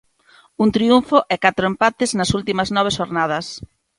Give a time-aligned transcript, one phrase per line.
[0.63, 3.45] Un triunfo e catro empates nas últimas nove xornadas.